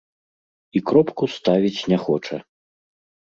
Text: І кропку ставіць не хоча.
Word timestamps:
І 0.77 0.81
кропку 0.91 1.23
ставіць 1.35 1.85
не 1.93 1.97
хоча. 2.05 2.37